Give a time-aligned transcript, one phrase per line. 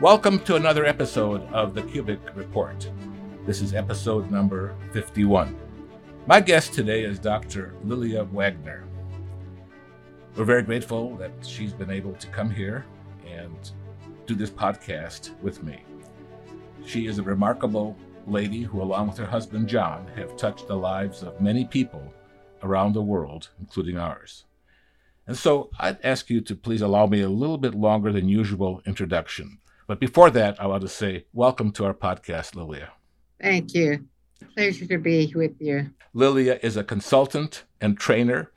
[0.00, 2.90] Welcome to another episode of the Kubik Report.
[3.46, 5.56] This is episode number 51.
[6.26, 7.74] My guest today is Dr.
[7.84, 8.84] Lilya Wagner.
[10.34, 12.84] We're very grateful that she's been able to come here
[13.26, 13.70] and
[14.26, 15.84] do this podcast with me.
[16.84, 17.96] She is a remarkable
[18.26, 22.12] lady who, along with her husband John, have touched the lives of many people
[22.62, 24.46] around the world, including ours.
[25.26, 28.82] And so I'd ask you to please allow me a little bit longer than usual
[28.86, 29.58] introduction.
[29.86, 32.88] But before that, I want to say welcome to our podcast, Lilya.
[33.40, 34.06] Thank you.
[34.54, 35.90] Pleasure to be with you.
[36.14, 38.50] Lilya is a consultant and trainer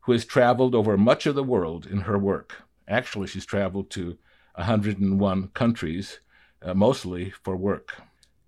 [0.00, 2.54] who has traveled over much of the world in her work.
[2.88, 4.16] Actually, she's traveled to
[4.54, 6.20] 101 countries,
[6.62, 8.02] uh, mostly for work.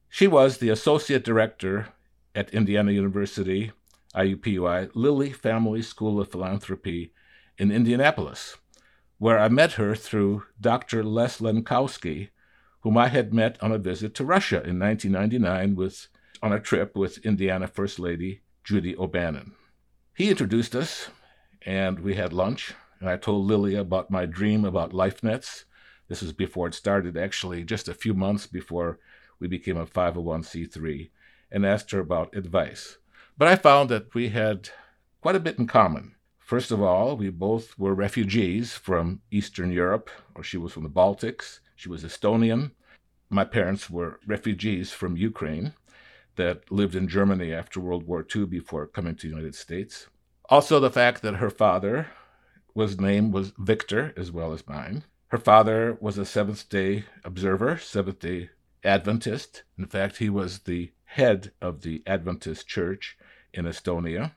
[0.08, 1.88] She was the associate director
[2.34, 3.72] at Indiana University,
[4.14, 7.12] IUPUI, Lilly Family School of Philanthropy
[7.58, 8.56] in Indianapolis,
[9.18, 11.04] where I met her through Dr.
[11.04, 12.30] Les Lenkowsky,
[12.80, 16.08] whom I had met on a visit to Russia in 1999 with,
[16.42, 19.52] on a trip with Indiana First Lady Judy O'Bannon.
[20.14, 21.08] He introduced us,
[21.66, 25.64] and we had lunch, and I told Lily about my dream about LifeNets.
[26.08, 28.98] This was before it started, actually, just a few months before
[29.38, 31.10] we became a 501c3,
[31.50, 32.98] and asked her about advice.
[33.36, 34.70] But I found that we had
[35.20, 36.13] quite a bit in common.
[36.44, 40.90] First of all, we both were refugees from Eastern Europe, or she was from the
[40.90, 42.72] Baltics, she was Estonian.
[43.30, 45.72] My parents were refugees from Ukraine
[46.36, 50.08] that lived in Germany after World War II before coming to the United States.
[50.50, 52.08] Also, the fact that her father
[52.74, 55.04] was name was Victor as well as mine.
[55.28, 58.50] Her father was a Seventh day observer, Seventh day
[58.84, 59.62] Adventist.
[59.78, 63.16] In fact, he was the head of the Adventist church
[63.54, 64.32] in Estonia.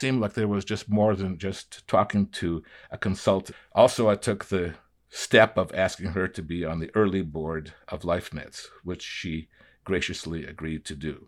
[0.00, 3.56] Seemed like there was just more than just talking to a consultant.
[3.72, 4.74] Also, I took the
[5.08, 9.48] step of asking her to be on the early board of LifeNets, which she
[9.84, 11.26] graciously agreed to do.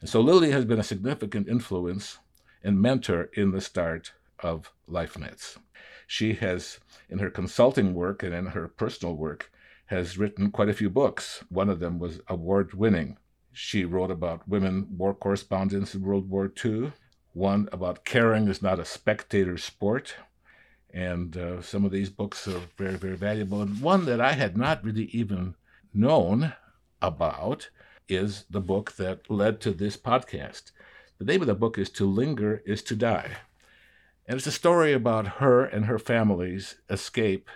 [0.00, 2.18] And so Lily has been a significant influence
[2.64, 5.58] and mentor in the start of LifeNets.
[6.06, 9.52] She has, in her consulting work and in her personal work,
[9.86, 11.44] has written quite a few books.
[11.48, 13.18] One of them was award winning.
[13.52, 16.92] She wrote about women war correspondents in World War II,
[17.32, 20.14] one about caring is not a spectator sport,
[20.92, 23.62] and uh, some of these books are very, very valuable.
[23.62, 25.54] And one that I had not really even
[25.94, 26.54] known
[27.00, 27.70] about
[28.08, 30.72] is the book that led to this podcast.
[31.18, 33.36] The name of the book is To Linger is to Die.
[34.26, 37.48] And it's a story about her and her family's escape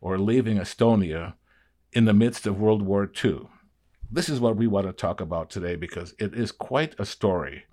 [0.00, 1.34] or leaving Estonia
[1.92, 3.48] in the midst of World War II.
[4.10, 7.64] This is what we want to talk about today because it is quite a story.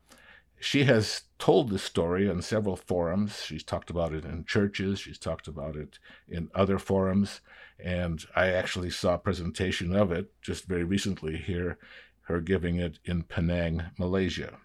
[0.61, 3.43] She has told this story on several forums.
[3.43, 7.39] She's talked about it in churches, she's talked about it in other forums,
[7.79, 11.77] and I actually saw a presentation of it just very recently here,
[12.23, 14.57] her giving it in Penang, Malaysia.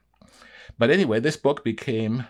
[0.78, 2.26] But anyway, this book became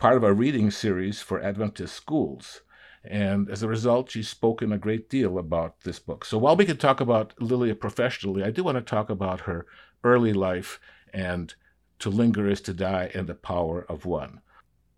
[0.00, 2.62] part of a reading series for Adventist schools.
[3.04, 6.24] And as a result, she's spoken a great deal about this book.
[6.24, 9.66] So while we can talk about Lilya professionally, I do want to talk about her
[10.02, 10.80] early life
[11.14, 11.54] and
[12.00, 14.40] to linger is to die and the power of one.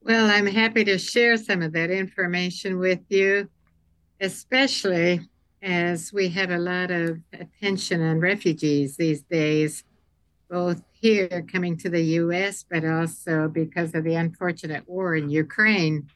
[0.02, 3.48] Well, I'm happy to share some of that information with you,
[4.20, 5.20] especially
[5.62, 9.84] as we have a lot of attention on refugees these days,
[10.48, 16.08] both here coming to the US, but also because of the unfortunate war in Ukraine.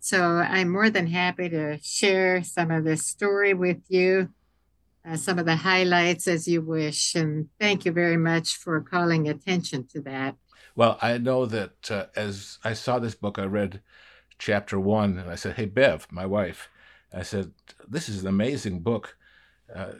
[0.00, 4.28] So I'm more than happy to share some of this story with you
[5.08, 7.14] uh, some of the highlights as you wish.
[7.14, 10.36] And thank you very much for calling attention to that.
[10.76, 13.80] Well, I know that uh, as I saw this book, I read
[14.38, 16.68] chapter one and I said, Hey, Bev, my wife,
[17.12, 17.52] I said,
[17.88, 19.16] This is an amazing book.
[19.74, 19.92] Uh,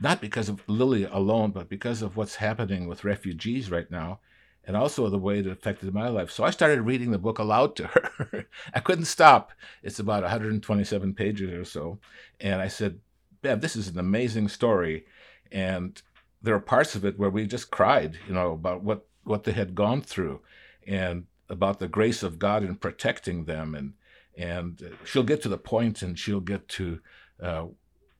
[0.00, 4.18] not because of Lily alone, but because of what's happening with refugees right now,
[4.64, 6.30] and also the way it affected my life.
[6.30, 8.46] So I started reading the book aloud to her.
[8.74, 9.52] I couldn't stop.
[9.82, 11.98] It's about 127 pages or so.
[12.40, 12.98] And I said,
[13.42, 15.04] Bev, this is an amazing story.
[15.50, 16.00] And
[16.40, 19.52] there are parts of it where we just cried, you know, about what, what they
[19.52, 20.40] had gone through
[20.86, 23.74] and about the grace of God in protecting them.
[23.74, 23.92] And,
[24.36, 27.00] and she'll get to the point and she'll get to
[27.42, 27.66] uh,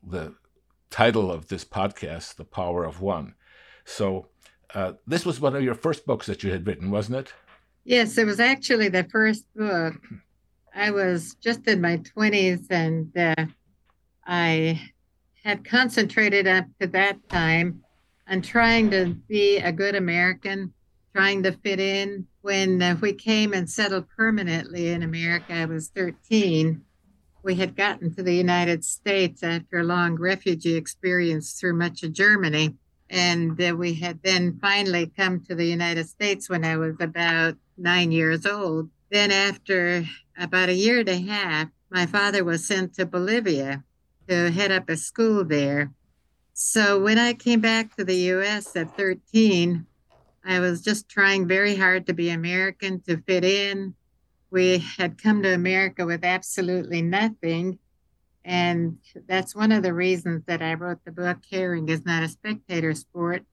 [0.03, 0.35] the
[0.91, 3.35] title of this podcast, The Power of One.
[3.85, 4.27] So
[4.75, 7.33] uh, this was one of your first books that you had written, wasn't it?
[7.85, 9.95] Yes, it was actually the first book.
[10.75, 13.47] I was just in my 20s and uh,
[14.27, 14.92] I
[15.45, 17.83] had concentrated up to that time
[18.29, 20.73] on trying to be a good American,
[21.15, 22.27] trying to fit in.
[22.43, 26.83] When uh, we came and settled permanently in America, I was 13.
[27.45, 32.13] we had gotten to the United States after a long refugee experience through much of
[32.13, 32.77] Germany.
[33.11, 37.57] And uh, we had then finally come to the United States when I was about
[37.77, 38.91] nine years old.
[39.11, 40.05] Then, after
[40.39, 43.85] about a year and a half, my father was sent to Bolivia
[44.29, 45.93] to head up a school there.
[46.55, 49.87] So, when I came back to the US at 13,
[50.45, 53.95] I was just trying very hard to be American, to fit in.
[54.51, 57.79] We had come to America with absolutely nothing.
[58.45, 58.99] And
[59.29, 62.93] that's one of the reasons that I wrote the book, Caring is Not a Spectator
[62.93, 63.45] Sport,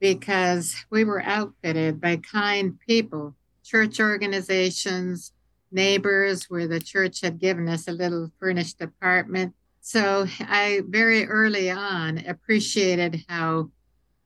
[0.00, 5.32] because we were outfitted by kind people, church organizations,
[5.70, 9.54] neighbors, where the church had given us a little furnished apartment.
[9.86, 13.70] So I very early on appreciated how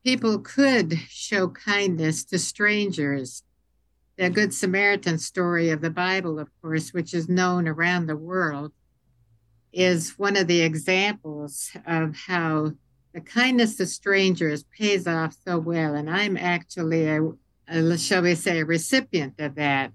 [0.02, 3.42] people could show kindness to strangers.
[4.16, 8.72] The Good Samaritan story of the Bible, of course, which is known around the world,
[9.70, 12.72] is one of the examples of how
[13.12, 15.94] the kindness to strangers pays off so well.
[15.94, 17.32] And I'm actually a,
[17.68, 19.92] a, shall we say, a recipient of that.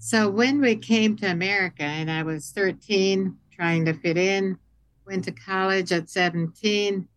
[0.00, 4.58] So when we came to America, and I was 13, trying to fit in,
[5.06, 7.08] went to college at 17,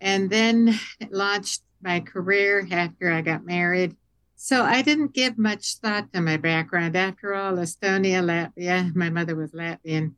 [0.00, 0.78] and then
[1.10, 3.96] launched my career after I got married.
[4.36, 6.96] So I didn't give much thought to my background.
[6.96, 10.14] After all, Estonia, Latvia, my mother was Latvian,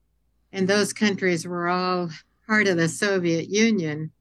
[0.52, 2.10] and those countries were all
[2.46, 4.12] part of the Soviet Union.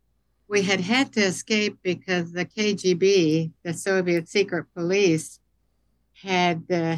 [0.48, 5.40] We had had to escape because the KGB, the Soviet secret police,
[6.14, 6.98] had uh,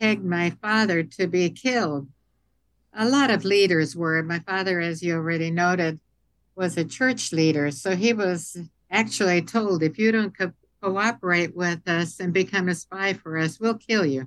[0.00, 2.08] pegged my father to be killed.
[2.92, 4.22] A lot of leaders were.
[4.22, 6.00] My father, as you already noted,
[6.56, 7.70] was a church leader.
[7.70, 8.56] So he was
[8.90, 10.52] actually told if you don't co-
[10.82, 14.22] cooperate with us and become a spy for us, we'll kill you.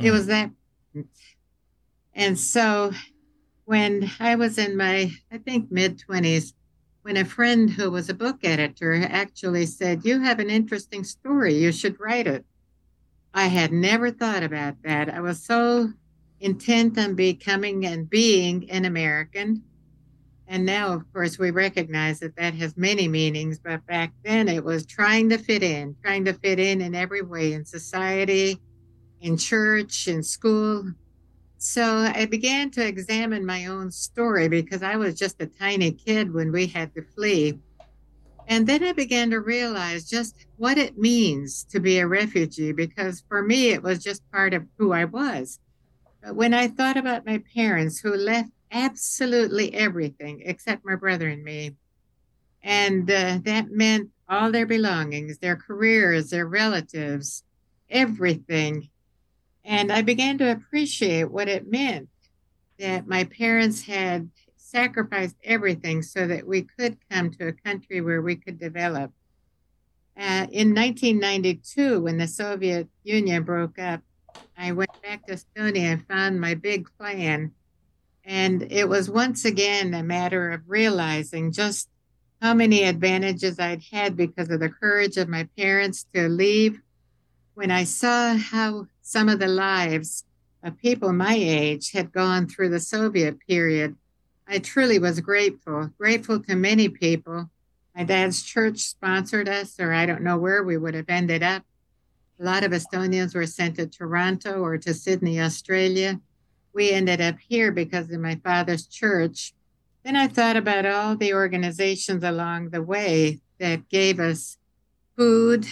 [0.00, 0.06] Mm.
[0.06, 0.50] It was that.
[2.14, 2.92] And so
[3.64, 6.54] when I was in my, I think, mid 20s,
[7.02, 11.54] when a friend who was a book editor actually said, You have an interesting story,
[11.54, 12.44] you should write it.
[13.34, 15.12] I had never thought about that.
[15.12, 15.92] I was so
[16.40, 19.62] intent on becoming and being an American
[20.48, 24.62] and now, of course, we recognize that that has many meanings, but back then it
[24.62, 28.60] was trying to fit in, trying to fit in in every way in society,
[29.20, 30.92] in church, in school.
[31.58, 36.32] So I began to examine my own story because I was just a tiny kid
[36.32, 37.58] when we had to flee.
[38.46, 43.24] And then I began to realize just what it means to be a refugee because
[43.28, 45.58] for me, it was just part of who I was.
[46.32, 51.76] When I thought about my parents who left absolutely everything except my brother and me.
[52.62, 57.44] And uh, that meant all their belongings, their careers, their relatives,
[57.88, 58.88] everything.
[59.64, 62.08] And I began to appreciate what it meant
[62.78, 68.20] that my parents had sacrificed everything so that we could come to a country where
[68.20, 69.12] we could develop.
[70.18, 74.00] Uh, in 1992, when the Soviet Union broke up,
[74.58, 77.52] I went back to Estonia and found my big plan
[78.26, 81.88] and it was once again a matter of realizing just
[82.42, 86.80] how many advantages I'd had because of the courage of my parents to leave.
[87.54, 90.24] When I saw how some of the lives
[90.62, 93.96] of people my age had gone through the Soviet period,
[94.48, 97.48] I truly was grateful, grateful to many people.
[97.94, 101.62] My dad's church sponsored us, or I don't know where we would have ended up.
[102.38, 106.20] A lot of Estonians were sent to Toronto or to Sydney, Australia
[106.76, 109.54] we ended up here because of my father's church.
[110.04, 114.58] Then I thought about all the organizations along the way that gave us
[115.16, 115.66] food.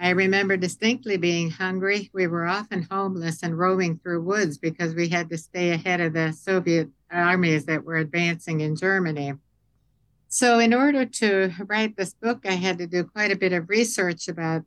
[0.00, 2.10] I remember distinctly being hungry.
[2.12, 6.12] We were often homeless and roaming through woods because we had to stay ahead of
[6.12, 9.34] the Soviet armies that were advancing in Germany.
[10.26, 13.68] So, in order to write this book, I had to do quite a bit of
[13.68, 14.62] research about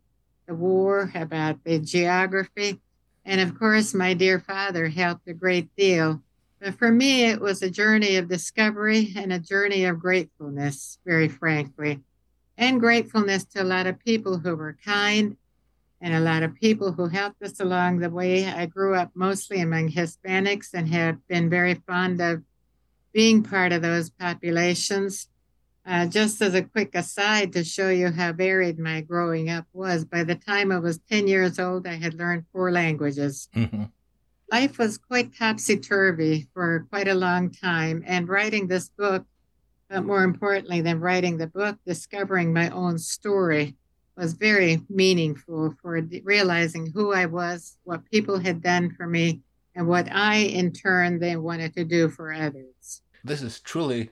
[0.47, 2.79] the war, about the geography.
[3.25, 6.21] And of course, my dear father helped a great deal.
[6.59, 11.27] But for me, it was a journey of discovery and a journey of gratefulness, very
[11.27, 12.01] frankly,
[12.57, 15.37] and gratefulness to a lot of people who were kind
[16.01, 18.45] and a lot of people who helped us along the way.
[18.45, 22.43] I grew up mostly among Hispanics and have been very fond of
[23.11, 25.29] being part of those populations.
[25.85, 30.03] Uh, just as a quick aside to show you how varied my growing up was,
[30.03, 33.49] by the time I was 10 years old, I had learned four languages.
[33.55, 33.83] Mm-hmm.
[34.51, 39.25] Life was quite topsy turvy for quite a long time, and writing this book,
[39.87, 43.75] but more importantly than writing the book, discovering my own story
[44.17, 49.41] was very meaningful for realizing who I was, what people had done for me,
[49.75, 53.01] and what I, in turn, then wanted to do for others.
[53.23, 54.09] This is truly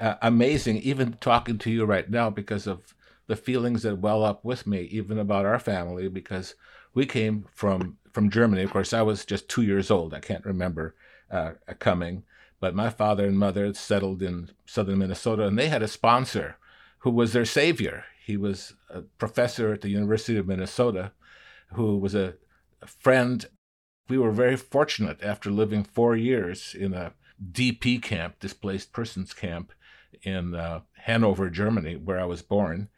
[0.00, 2.94] uh, amazing, even talking to you right now, because of
[3.26, 6.54] the feelings that well up with me, even about our family, because
[6.94, 8.62] we came from from Germany.
[8.62, 10.14] Of course, I was just two years old.
[10.14, 10.94] I can't remember
[11.30, 12.22] uh, coming,
[12.60, 16.56] but my father and mother settled in southern Minnesota, and they had a sponsor
[16.98, 18.04] who was their savior.
[18.24, 21.12] He was a professor at the University of Minnesota,
[21.72, 22.34] who was a,
[22.80, 23.44] a friend.
[24.08, 27.12] We were very fortunate after living four years in a
[27.52, 29.72] DP camp, displaced persons camp,
[30.24, 32.88] in uh, Hanover, Germany, where I was born.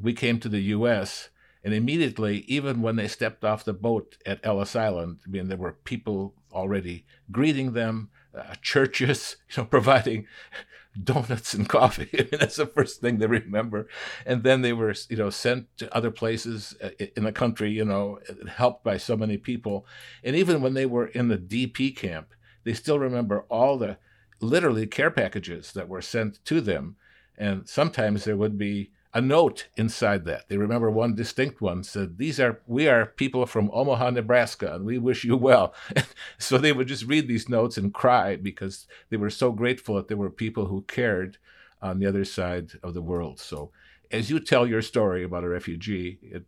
[0.00, 1.30] We came to the U.S.
[1.64, 5.56] And immediately, even when they stepped off the boat at Ellis Island, I mean, there
[5.56, 10.26] were people already greeting them, uh, churches, you know, providing
[11.04, 12.08] donuts and coffee.
[12.14, 13.88] I mean, that's the first thing they remember.
[14.26, 17.84] And then they were, you know, sent to other places uh, in the country, you
[17.84, 19.86] know, helped by so many people.
[20.24, 22.34] And even when they were in the DP camp,
[22.64, 23.98] they still remember all the
[24.42, 26.96] literally care packages that were sent to them.
[27.38, 30.48] And sometimes there would be a note inside that.
[30.48, 34.84] They remember one distinct one said, "These are we are people from Omaha, Nebraska, and
[34.84, 35.74] we wish you well."
[36.38, 40.08] so they would just read these notes and cry because they were so grateful that
[40.08, 41.36] there were people who cared
[41.82, 43.38] on the other side of the world.
[43.38, 43.70] So
[44.10, 46.44] as you tell your story about a refugee, it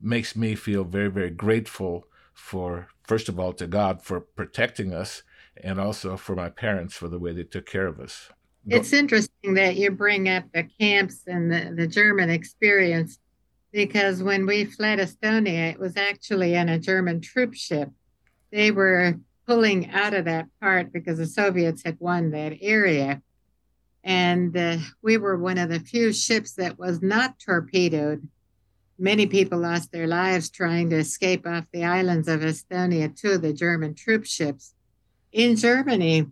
[0.00, 5.22] makes me feel very, very grateful for first of all to God for protecting us
[5.62, 8.30] and also for my parents for the way they took care of us.
[8.66, 13.18] It's interesting that you bring up the camps and the, the German experience
[13.72, 17.90] because when we fled Estonia, it was actually in a German troop ship.
[18.50, 23.20] They were pulling out of that part because the Soviets had won that area.
[24.02, 28.28] And uh, we were one of the few ships that was not torpedoed.
[28.98, 33.52] Many people lost their lives trying to escape off the islands of Estonia to the
[33.52, 34.73] German troop ships.
[35.34, 36.26] In Germany,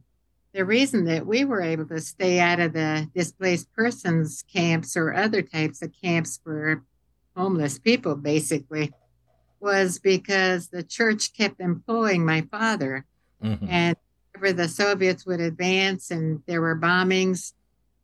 [0.54, 5.12] the reason that we were able to stay out of the displaced persons camps or
[5.12, 6.84] other types of camps for
[7.36, 8.92] homeless people, basically,
[9.58, 13.04] was because the church kept employing my father.
[13.42, 13.66] Mm-hmm.
[13.68, 13.96] And
[14.34, 17.54] whenever the Soviets would advance and there were bombings,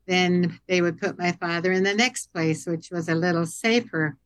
[0.08, 4.16] then they would put my father in the next place, which was a little safer.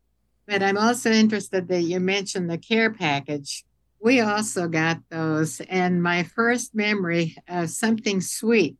[0.46, 3.62] But I'm also interested that you mentioned the care package
[4.02, 5.60] we also got those.
[5.68, 8.76] And my first memory of something sweet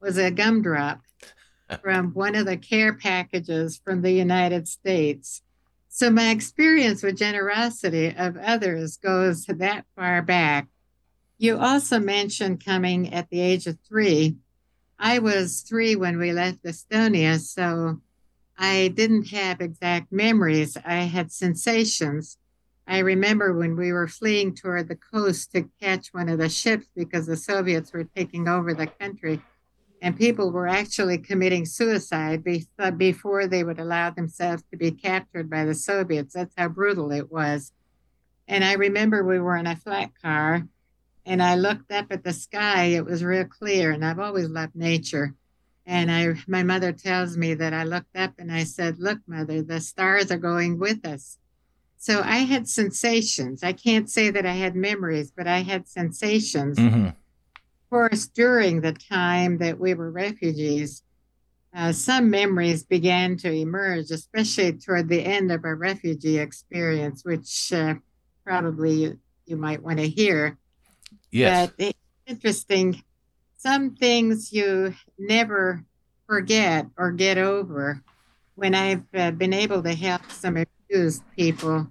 [0.00, 1.00] was a gumdrop
[1.82, 5.42] from one of the care packages from the United States.
[5.88, 10.66] So my experience with generosity of others goes that far back.
[11.38, 14.36] You also mentioned coming at the age of three.
[14.98, 18.00] I was three when we left Estonia, so
[18.58, 20.76] I didn't have exact memories.
[20.84, 22.36] I had sensations.
[22.90, 26.86] I remember when we were fleeing toward the coast to catch one of the ships
[26.96, 29.42] because the Soviets were taking over the country,
[30.00, 32.42] and people were actually committing suicide
[32.78, 36.32] uh, before they would allow themselves to be captured by the Soviets.
[36.32, 37.72] That's how brutal it was.
[38.48, 40.66] And I remember we were in a flat car,
[41.26, 42.84] and I looked up at the sky.
[42.84, 45.34] It was real clear, and I've always loved nature.
[45.84, 49.60] And I, my mother tells me that I looked up and I said, "Look, mother,
[49.60, 51.36] the stars are going with us."
[51.98, 53.64] So I had sensations.
[53.64, 56.78] I can't say that I had memories, but I had sensations.
[56.78, 57.06] Mm-hmm.
[57.06, 61.02] Of course, during the time that we were refugees,
[61.74, 67.72] uh, some memories began to emerge, especially toward the end of our refugee experience, which
[67.72, 67.94] uh,
[68.44, 70.56] probably you, you might want to hear.
[71.32, 71.70] Yes.
[71.76, 73.02] But it's interesting.
[73.56, 75.84] Some things you never
[76.26, 78.02] forget or get over.
[78.54, 80.56] When I've uh, been able to help some
[80.88, 81.88] abused people.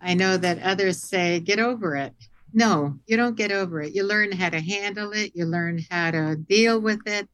[0.00, 2.14] I know that others say, get over it.
[2.52, 3.94] No, you don't get over it.
[3.94, 7.28] You learn how to handle it, you learn how to deal with it.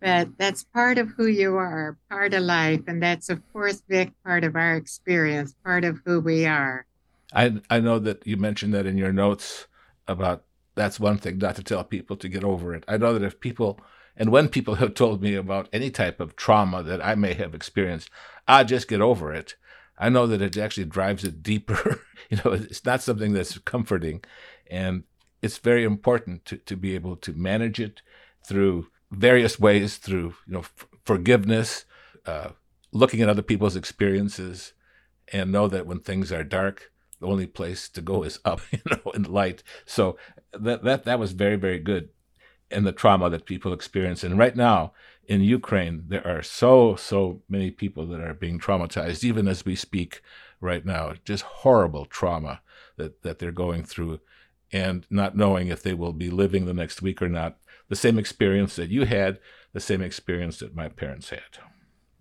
[0.00, 2.80] But that's part of who you are, part of life.
[2.86, 6.86] And that's, of course, Vic, part of our experience, part of who we are.
[7.34, 9.66] I, I know that you mentioned that in your notes
[10.08, 10.44] about
[10.74, 12.84] that's one thing not to tell people to get over it.
[12.88, 13.78] I know that if people,
[14.16, 17.54] and when people have told me about any type of trauma that I may have
[17.54, 18.10] experienced,
[18.48, 19.54] I just get over it.
[20.00, 22.00] I know that it actually drives it deeper.
[22.30, 24.24] you know, it's not something that's comforting.
[24.70, 25.04] And
[25.42, 28.00] it's very important to, to be able to manage it
[28.44, 31.84] through various ways, through, you know, f- forgiveness,
[32.24, 32.50] uh,
[32.92, 34.72] looking at other people's experiences,
[35.32, 36.90] and know that when things are dark,
[37.20, 39.62] the only place to go is up, you know, in light.
[39.84, 40.16] So
[40.52, 42.08] that that that was very very good
[42.70, 44.24] in the trauma that people experience.
[44.24, 44.92] And right now,
[45.30, 49.76] in Ukraine, there are so, so many people that are being traumatized, even as we
[49.76, 50.22] speak
[50.60, 51.14] right now.
[51.24, 52.62] Just horrible trauma
[52.96, 54.18] that, that they're going through
[54.72, 57.58] and not knowing if they will be living the next week or not.
[57.88, 59.38] The same experience that you had,
[59.72, 61.58] the same experience that my parents had.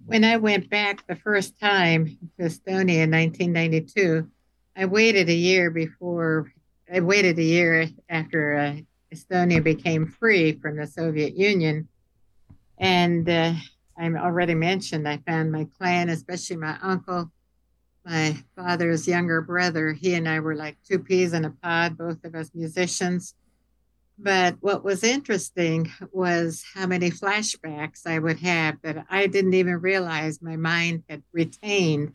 [0.06, 4.30] When I went back the first time to Estonia in 1992,
[4.76, 6.54] I waited a year before,
[6.94, 8.76] I waited a year after uh,
[9.12, 11.88] Estonia became free from the Soviet Union.
[12.80, 13.54] And uh,
[13.98, 17.32] I already mentioned, I found my clan, especially my uncle,
[18.06, 19.92] my father's younger brother.
[19.94, 23.36] He and I were like two peas in a pod, both of us musicians.
[24.18, 29.80] But what was interesting was how many flashbacks I would have that I didn't even
[29.80, 32.14] realize my mind had retained.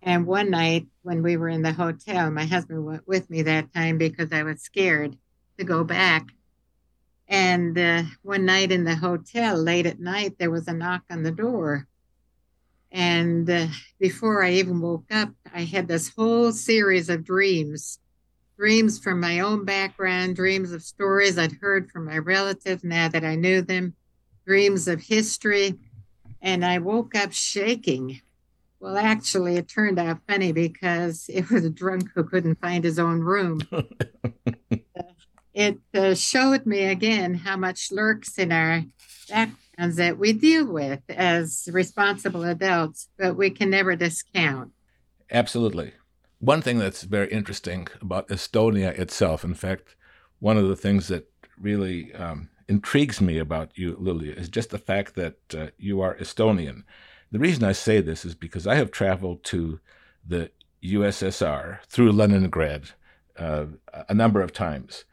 [0.00, 3.74] And one night when we were in the hotel, my husband went with me that
[3.74, 5.18] time because I was scared
[5.58, 6.28] to go back.
[7.28, 11.22] And uh, one night in the hotel, late at night, there was a knock on
[11.22, 11.86] the door.
[12.90, 13.66] And uh,
[14.00, 17.98] before I even woke up, I had this whole series of dreams
[18.58, 23.24] dreams from my own background, dreams of stories I'd heard from my relatives now that
[23.24, 23.94] I knew them,
[24.44, 25.74] dreams of history.
[26.42, 28.20] And I woke up shaking.
[28.80, 32.98] Well, actually, it turned out funny because it was a drunk who couldn't find his
[32.98, 33.60] own room.
[35.58, 38.84] it uh, showed me again how much lurks in our
[39.28, 44.70] backgrounds that we deal with as responsible adults, but we can never discount.
[45.32, 45.94] Absolutely.
[46.38, 49.96] One thing that's very interesting about Estonia itself, in fact,
[50.38, 51.28] one of the things that
[51.60, 56.16] really um, intrigues me about you, Lilya, is just the fact that uh, you are
[56.18, 56.84] Estonian.
[57.32, 59.80] The reason I say this is because I have traveled to
[60.24, 60.52] the
[60.84, 62.90] USSR through Leningrad
[63.36, 63.66] uh,
[64.08, 65.04] a number of times,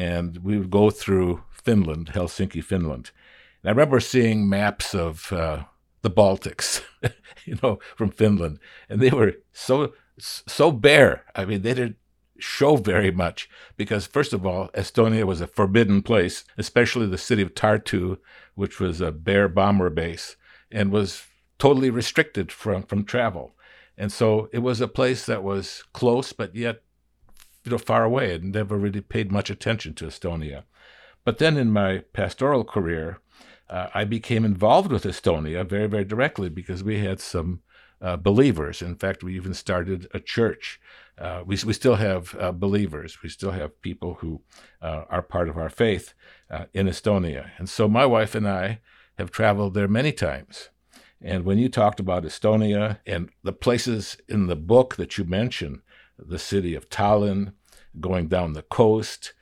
[0.00, 3.10] and we would go through Finland, Helsinki, Finland.
[3.62, 5.64] And I remember seeing maps of uh,
[6.00, 6.80] the Baltics,
[7.44, 11.24] you know, from Finland, and they were so so bare.
[11.36, 11.96] I mean, they didn't
[12.38, 17.42] show very much because, first of all, Estonia was a forbidden place, especially the city
[17.42, 18.16] of Tartu,
[18.54, 20.36] which was a bare bomber base
[20.70, 21.24] and was
[21.58, 23.54] totally restricted from, from travel.
[23.98, 26.82] And so it was a place that was close, but yet
[27.64, 30.64] you know, far away and never really paid much attention to Estonia.
[31.24, 33.20] But then in my pastoral career,
[33.68, 37.62] uh, I became involved with Estonia very, very directly because we had some
[38.00, 38.82] uh, believers.
[38.82, 40.80] In fact, we even started a church.
[41.18, 43.22] Uh, we, we still have uh, believers.
[43.22, 44.40] We still have people who
[44.80, 46.14] uh, are part of our faith
[46.50, 47.50] uh, in Estonia.
[47.58, 48.80] And so my wife and I
[49.18, 50.70] have traveled there many times.
[51.22, 55.80] And when you talked about Estonia and the places in the book that you mentioned,
[56.26, 57.52] the city of Tallinn,
[57.98, 59.32] going down the coast,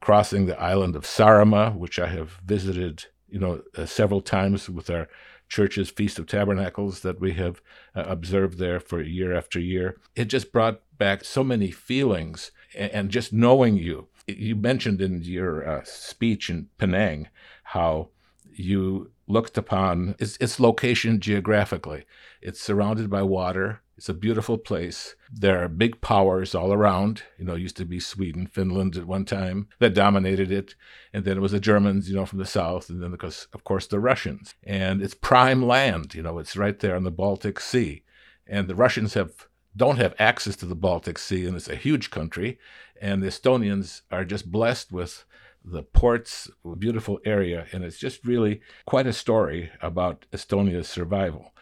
[0.00, 4.90] crossing the island of Saaremaa, which I have visited, you know, uh, several times with
[4.90, 5.08] our
[5.48, 7.60] church's Feast of Tabernacles that we have
[7.94, 9.98] uh, observed there for year after year.
[10.14, 14.08] It just brought back so many feelings, and, and just knowing you.
[14.26, 17.28] You mentioned in your uh, speech in Penang
[17.62, 18.08] how
[18.52, 22.04] you looked upon its, its location geographically.
[22.42, 23.80] It's surrounded by water.
[23.98, 25.16] It's a beautiful place.
[25.28, 27.24] There are big powers all around.
[27.36, 30.76] You know, it used to be Sweden, Finland at one time that dominated it.
[31.12, 32.88] And then it was the Germans, you know, from the south.
[32.88, 34.54] And then, because, of course, the Russians.
[34.62, 36.14] And it's prime land.
[36.14, 38.04] You know, it's right there on the Baltic Sea.
[38.46, 42.10] And the Russians have don't have access to the Baltic Sea, and it's a huge
[42.10, 42.58] country.
[43.00, 45.24] And the Estonians are just blessed with
[45.64, 51.52] the ports, beautiful area, and it's just really quite a story about Estonia's survival.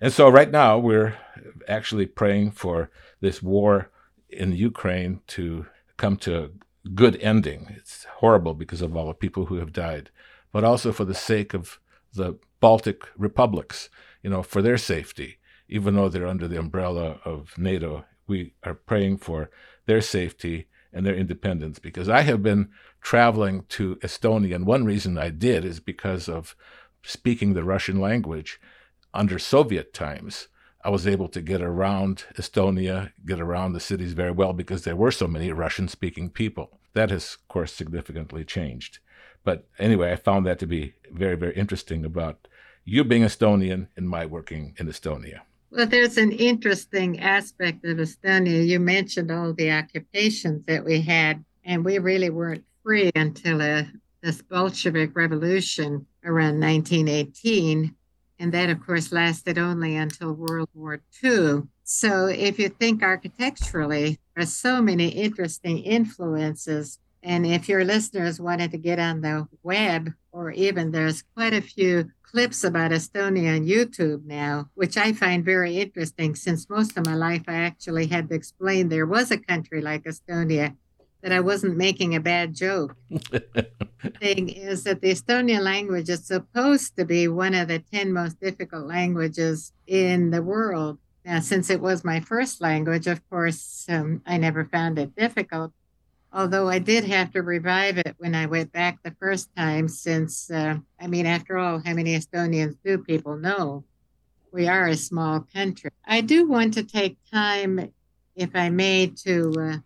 [0.00, 1.16] And so right now we're
[1.66, 3.90] actually praying for this war
[4.28, 6.48] in Ukraine to come to a
[6.94, 7.74] good ending.
[7.76, 10.10] It's horrible because of all the people who have died,
[10.52, 11.80] but also for the sake of
[12.14, 13.88] the Baltic republics,
[14.22, 15.38] you know, for their safety.
[15.68, 19.50] Even though they're under the umbrella of NATO, we are praying for
[19.86, 25.18] their safety and their independence because I have been traveling to Estonia, and one reason
[25.18, 26.56] I did is because of
[27.02, 28.60] speaking the Russian language
[29.14, 30.48] under Soviet times.
[30.84, 34.96] I was able to get around Estonia, get around the cities very well because there
[34.96, 36.78] were so many Russian speaking people.
[36.94, 38.98] That has, of course, significantly changed.
[39.44, 42.48] But anyway, I found that to be very, very interesting about
[42.84, 45.40] you being Estonian and my working in Estonia.
[45.70, 48.66] Well, there's an interesting aspect of Estonia.
[48.66, 53.82] You mentioned all the occupations that we had, and we really weren't free until uh,
[54.22, 57.94] this Bolshevik Revolution around 1918.
[58.38, 61.62] And that, of course, lasted only until World War II.
[61.82, 66.98] So, if you think architecturally, there are so many interesting influences.
[67.22, 71.60] And if your listeners wanted to get on the web, or even there's quite a
[71.60, 77.06] few clips about Estonia on YouTube now, which I find very interesting since most of
[77.06, 80.76] my life I actually had to explain there was a country like Estonia
[81.22, 82.96] that I wasn't making a bad joke.
[84.20, 88.40] thing is that the Estonian language is supposed to be one of the 10 most
[88.40, 90.98] difficult languages in the world.
[91.24, 95.72] Now, since it was my first language, of course, um, I never found it difficult.
[96.32, 100.50] Although I did have to revive it when I went back the first time, since,
[100.50, 103.84] uh, I mean, after all, how many Estonians do people know?
[104.52, 105.90] We are a small country.
[106.06, 107.92] I do want to take time,
[108.36, 109.76] if I may, to uh,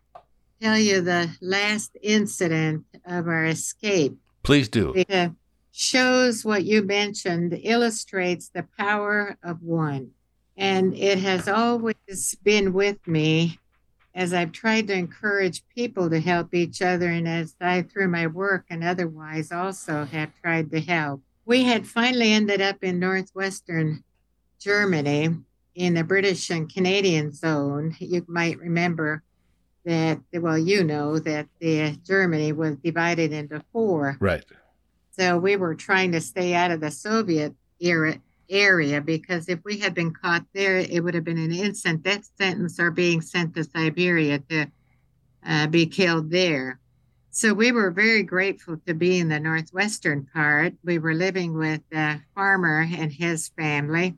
[0.62, 4.16] tell you the last incident of our escape.
[4.44, 4.92] Please do.
[4.94, 5.32] It
[5.72, 10.10] shows what you mentioned, illustrates the power of one.
[10.56, 13.58] And it has always been with me
[14.14, 18.26] as I've tried to encourage people to help each other, and as I, through my
[18.26, 21.22] work and otherwise, also have tried to help.
[21.46, 24.04] We had finally ended up in northwestern
[24.60, 25.30] Germany
[25.74, 27.96] in the British and Canadian zone.
[27.98, 29.22] You might remember
[29.84, 34.16] that well you know that the germany was divided into four.
[34.20, 34.44] Right.
[35.10, 38.18] So we were trying to stay out of the soviet era
[38.48, 42.28] area because if we had been caught there it would have been an instant death
[42.36, 44.66] sentence or being sent to siberia to
[45.46, 46.78] uh, be killed there.
[47.30, 50.74] So we were very grateful to be in the northwestern part.
[50.84, 54.16] We were living with a farmer and his family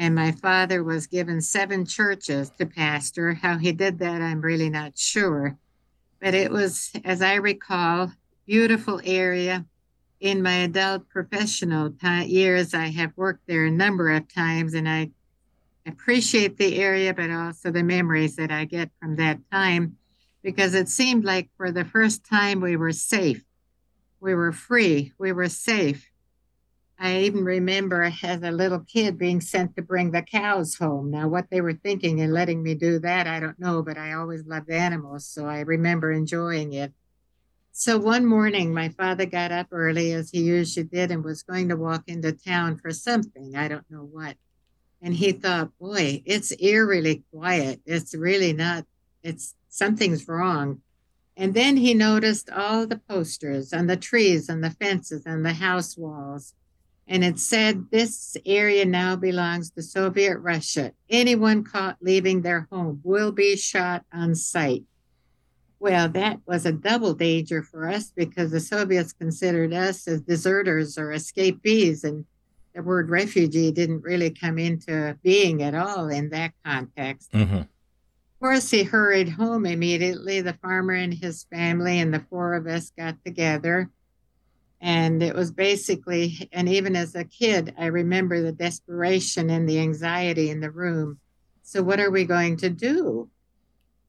[0.00, 3.34] and my father was given seven churches to pastor.
[3.34, 5.58] How he did that, I'm really not sure.
[6.22, 8.10] But it was, as I recall,
[8.46, 9.66] beautiful area.
[10.18, 11.92] In my adult professional
[12.24, 15.10] years, I have worked there a number of times, and I
[15.86, 19.98] appreciate the area, but also the memories that I get from that time,
[20.42, 23.44] because it seemed like for the first time we were safe,
[24.18, 26.09] we were free, we were safe.
[27.02, 31.10] I even remember as a little kid being sent to bring the cows home.
[31.10, 34.12] Now, what they were thinking in letting me do that, I don't know, but I
[34.12, 36.92] always loved animals, so I remember enjoying it.
[37.72, 41.70] So one morning, my father got up early, as he usually did, and was going
[41.70, 43.56] to walk into town for something.
[43.56, 44.36] I don't know what.
[45.00, 47.80] And he thought, boy, it's eerily quiet.
[47.86, 48.84] It's really not,
[49.22, 50.82] it's something's wrong.
[51.34, 55.54] And then he noticed all the posters on the trees and the fences and the
[55.54, 56.52] house walls
[57.10, 60.92] and it said this area now belongs to Soviet Russia.
[61.10, 64.84] Anyone caught leaving their home will be shot on sight.
[65.80, 70.96] Well, that was a double danger for us because the Soviets considered us as deserters
[70.96, 72.26] or escapees, and
[72.76, 77.32] the word refugee didn't really come into being at all in that context.
[77.32, 77.56] Mm-hmm.
[77.56, 77.68] Of
[78.40, 80.42] course, he hurried home immediately.
[80.42, 83.90] The farmer and his family and the four of us got together
[84.80, 89.78] and it was basically, and even as a kid, I remember the desperation and the
[89.78, 91.18] anxiety in the room.
[91.62, 93.28] So, what are we going to do?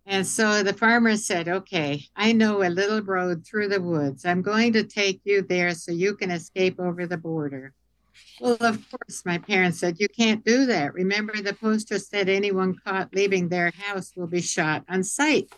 [0.06, 4.26] And so the farmer said, Okay, I know a little road through the woods.
[4.26, 7.74] I'm going to take you there so you can escape over the border.
[8.40, 10.94] Well, of course, my parents said, You can't do that.
[10.94, 15.52] Remember, the poster said anyone caught leaving their house will be shot on sight.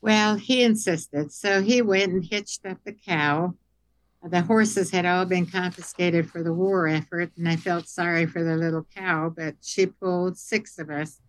[0.00, 1.32] Well, he insisted.
[1.32, 3.54] So he went and hitched up the cow
[4.22, 8.42] the horses had all been confiscated for the war effort, and I felt sorry for
[8.42, 11.20] the little cow, but she pulled six of us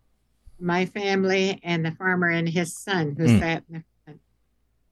[0.60, 3.40] my family and the farmer and his son who mm.
[3.40, 4.20] sat in the front.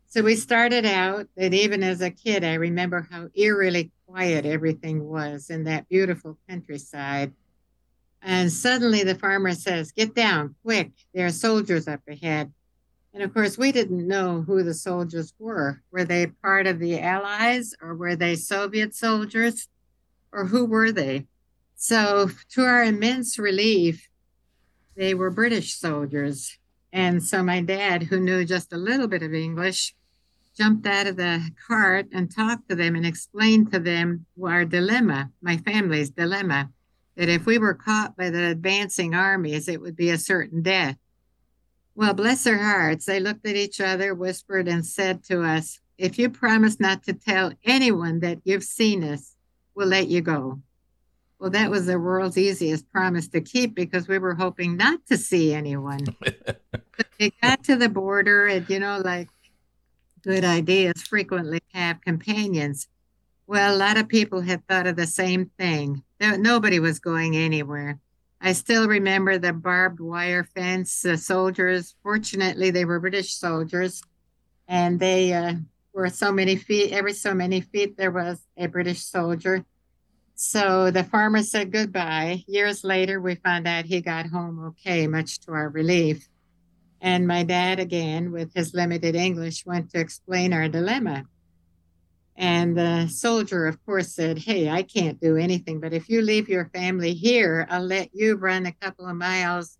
[0.08, 5.04] So we started out that even as a kid, I remember how eerily quiet everything
[5.04, 7.34] was in that beautiful countryside.
[8.22, 12.52] And suddenly the farmer says, Get down, quick, there are soldiers up ahead.
[13.17, 15.82] And of course, we didn't know who the soldiers were.
[15.89, 19.69] Were they part of the Allies or were they Soviet soldiers
[20.32, 21.25] or who were they?
[21.75, 24.08] So, to our immense relief,
[24.95, 26.60] they were British soldiers.
[26.93, 29.95] And so, my dad, who knew just a little bit of English,
[30.56, 35.32] jumped out of the cart and talked to them and explained to them our dilemma,
[35.41, 36.69] my family's dilemma,
[37.15, 40.97] that if we were caught by the advancing armies, it would be a certain death.
[41.98, 46.20] Well, bless their hearts, they looked at each other, whispered, and said to us, If
[46.20, 49.36] you promise not to tell anyone that you've seen us,
[49.74, 50.62] we'll let you go.
[51.40, 55.18] Well, that was the world's easiest promise to keep because we were hoping not to
[55.18, 56.06] see anyone.
[57.18, 59.30] it got to the border, and you know, like
[60.22, 62.88] good ideas frequently have companions.
[63.48, 66.04] Well, a lot of people had thought of the same thing.
[66.22, 67.98] Nobody was going anywhere.
[68.39, 71.02] I still remember the barbed wire fence.
[71.02, 74.02] The soldiers, fortunately, they were British soldiers,
[74.67, 75.56] and they uh,
[75.93, 76.91] were so many feet.
[76.93, 79.65] Every so many feet, there was a British soldier.
[80.36, 82.43] So the farmer said goodbye.
[82.47, 86.30] Years later, we found out he got home okay, much to our relief.
[87.02, 91.23] And my dad, again, with his limited English, went to explain our dilemma.
[92.38, 96.47] And the soldier, of course, said, Hey, I can't do anything, but if you leave
[96.47, 99.78] your family here, I'll let you run a couple of miles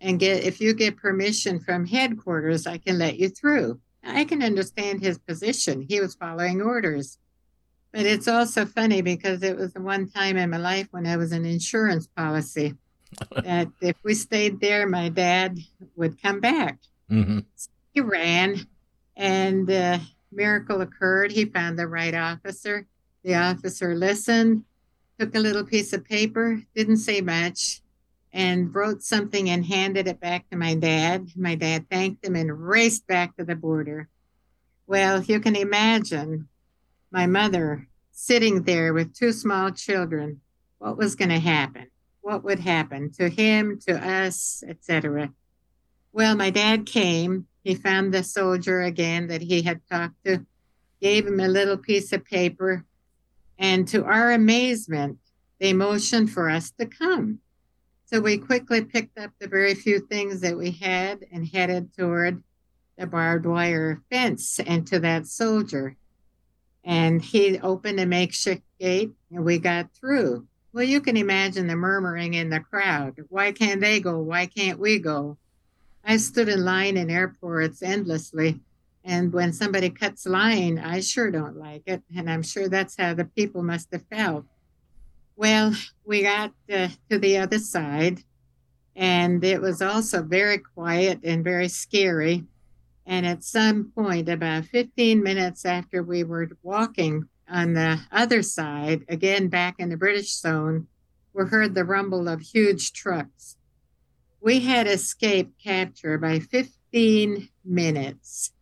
[0.00, 3.80] and get, if you get permission from headquarters, I can let you through.
[4.04, 5.84] I can understand his position.
[5.88, 7.18] He was following orders.
[7.92, 11.16] But it's also funny because it was the one time in my life when I
[11.16, 12.74] was an insurance policy
[13.42, 15.58] that if we stayed there, my dad
[15.96, 16.78] would come back.
[17.10, 17.40] Mm-hmm.
[17.92, 18.66] He ran,
[19.16, 19.98] and uh,
[20.32, 21.32] miracle occurred.
[21.32, 22.86] He found the right officer.
[23.24, 24.64] The officer listened,
[25.18, 27.80] took a little piece of paper, didn't say much,
[28.32, 31.28] and wrote something and handed it back to my dad.
[31.36, 34.08] My dad thanked him and raced back to the border.
[34.86, 36.48] Well, you can imagine
[37.10, 40.40] my mother sitting there with two small children.
[40.78, 41.88] What was going to happen?
[42.20, 45.32] What would happen to him, to us, etc.
[46.12, 50.46] Well, my dad came he found the soldier again that he had talked to,
[51.00, 52.84] gave him a little piece of paper,
[53.58, 55.18] and to our amazement,
[55.58, 57.40] they motioned for us to come.
[58.04, 62.40] So we quickly picked up the very few things that we had and headed toward
[62.96, 65.96] the barbed wire fence and to that soldier.
[66.84, 70.46] And he opened a makeshift gate and we got through.
[70.72, 73.16] Well, you can imagine the murmuring in the crowd.
[73.28, 74.20] Why can't they go?
[74.20, 75.36] Why can't we go?
[76.08, 78.60] I stood in line in airports endlessly.
[79.04, 82.02] And when somebody cuts line, I sure don't like it.
[82.16, 84.44] And I'm sure that's how the people must have felt.
[85.34, 88.20] Well, we got uh, to the other side,
[88.94, 92.44] and it was also very quiet and very scary.
[93.04, 99.04] And at some point, about 15 minutes after we were walking on the other side,
[99.08, 100.86] again back in the British zone,
[101.34, 103.55] we heard the rumble of huge trucks
[104.40, 108.52] we had escaped capture by 15 minutes,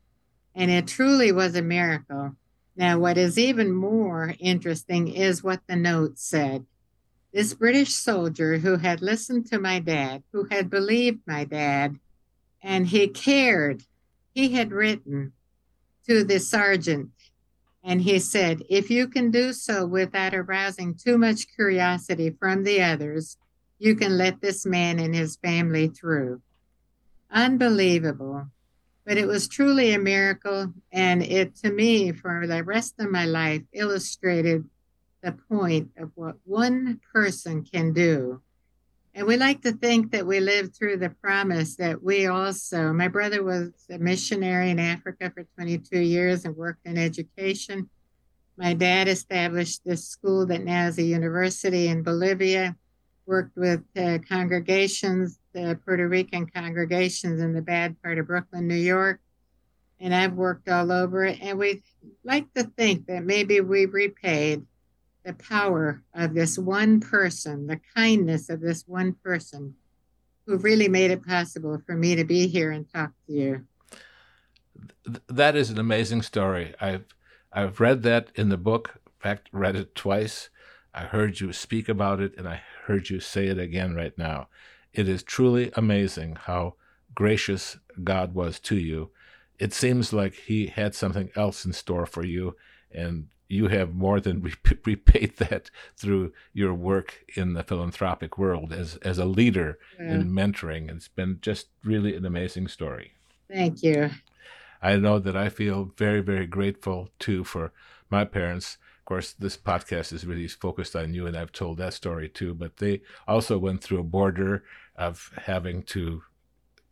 [0.55, 2.37] and it truly was a miracle.
[2.77, 6.67] Now, what is even more interesting is what the note said.
[7.33, 11.99] This British soldier who had listened to my dad, who had believed my dad,
[12.63, 13.83] and he cared,
[14.33, 15.33] he had written
[16.07, 17.11] to the sergeant
[17.85, 22.83] and he said, If you can do so without arousing too much curiosity from the
[22.83, 23.37] others,
[23.79, 26.41] you can let this man and his family through.
[27.31, 28.47] Unbelievable.
[29.05, 30.73] But it was truly a miracle.
[30.93, 34.65] And it, to me, for the rest of my life, illustrated
[35.23, 38.41] the point of what one person can do.
[39.15, 43.07] And we like to think that we lived through the promise that we also, my
[43.07, 47.89] brother was a missionary in Africa for 22 years and worked in education.
[48.57, 52.77] My dad established this school that now is a university in Bolivia
[53.27, 58.75] worked with uh, congregations, the Puerto Rican congregations in the bad part of Brooklyn, New
[58.75, 59.21] York.
[60.01, 61.39] And I've worked all over it.
[61.41, 61.83] And we
[62.25, 64.67] like to think that maybe we repaid
[65.25, 69.75] the power of this one person, the kindness of this one person
[70.47, 73.65] who really made it possible for me to be here and talk to you.
[75.29, 76.75] That is an amazing story.
[76.81, 77.07] I've
[77.53, 78.91] I've read that in the book.
[79.07, 80.51] In fact, read it twice.
[80.93, 84.49] I heard you speak about it, and I heard you say it again right now.
[84.93, 86.75] It is truly amazing how
[87.15, 89.11] gracious God was to you.
[89.59, 92.57] It seems like He had something else in store for you,
[92.91, 94.43] and you have more than
[94.85, 100.15] repaid that through your work in the philanthropic world as, as a leader yeah.
[100.15, 100.91] in mentoring.
[100.91, 103.13] It's been just really an amazing story.
[103.51, 104.11] Thank you.
[104.83, 107.73] I know that I feel very, very grateful too for
[108.11, 111.93] my parents of course, this podcast is really focused on you, and I've told that
[111.93, 112.55] story too.
[112.55, 114.65] But they also went through a border
[114.97, 116.23] of having to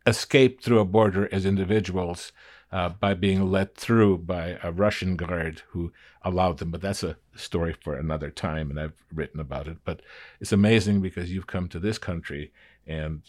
[0.05, 2.31] escape through a border as individuals
[2.71, 6.69] uh, by being let through by a Russian guard who allowed them.
[6.69, 9.77] But that's a story for another time, and I've written about it.
[9.83, 10.03] But
[10.39, 12.51] it's amazing because you've come to this country
[12.85, 13.23] and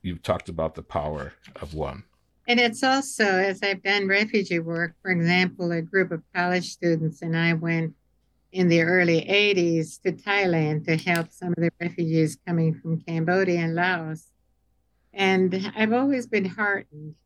[0.00, 2.04] you've talked about the power of one.
[2.48, 7.20] And it's also, as I've done refugee work, for example, a group of college students
[7.20, 7.94] and I went
[8.54, 13.58] in the early 80s to Thailand to help some of the refugees coming from Cambodia
[13.58, 14.30] and Laos.
[15.12, 17.16] And I've always been heartened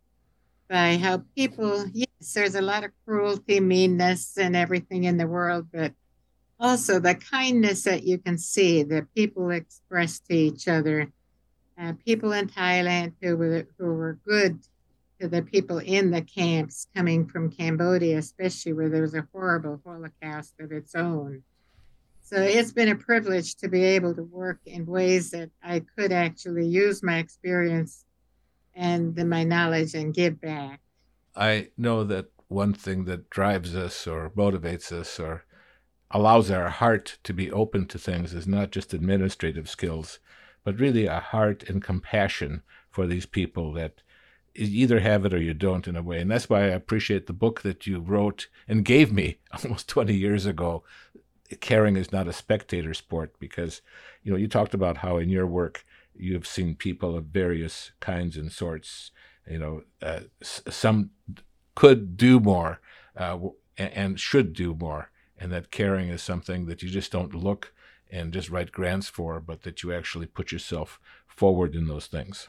[0.70, 5.66] by how people, yes, there's a lot of cruelty, meanness, and everything in the world,
[5.70, 5.92] but
[6.58, 11.12] also the kindness that you can see that people express to each other.
[11.78, 14.58] Uh, people in Thailand who were, who were good
[15.20, 19.80] to the people in the camps coming from Cambodia, especially where there was a horrible
[19.84, 21.42] Holocaust of its own.
[22.22, 26.12] So it's been a privilege to be able to work in ways that I could
[26.12, 28.04] actually use my experience
[28.74, 30.80] and my knowledge and give back.
[31.34, 35.44] I know that one thing that drives us or motivates us or
[36.10, 40.18] allows our heart to be open to things is not just administrative skills,
[40.64, 44.02] but really a heart and compassion for these people that
[44.54, 46.20] you either have it or you don't in a way.
[46.20, 50.14] And that's why I appreciate the book that you wrote and gave me almost 20
[50.14, 50.82] years ago.
[51.60, 53.80] Caring is not a spectator sport because,
[54.22, 55.84] you know, you talked about how in your work
[56.14, 59.12] you've seen people of various kinds and sorts.
[59.48, 61.10] You know, uh, some
[61.74, 62.80] could do more
[63.16, 63.38] uh,
[63.78, 67.72] and should do more, and that caring is something that you just don't look
[68.10, 72.48] and just write grants for, but that you actually put yourself forward in those things.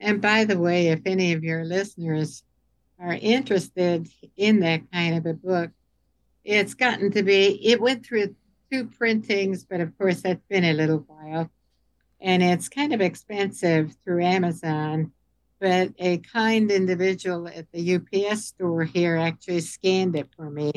[0.00, 2.42] And by the way, if any of your listeners
[2.98, 5.70] are interested in that kind of a book,
[6.42, 8.34] it's gotten to be, it went through
[8.72, 11.50] two printings, but of course, that's been a little while.
[12.20, 15.12] And it's kind of expensive through Amazon.
[15.60, 20.72] But a kind individual at the UPS store here actually scanned it for me.